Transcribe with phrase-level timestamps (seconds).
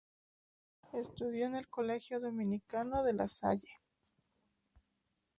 [0.93, 3.69] Estudió en el "Colegio Dominicano De La Salle".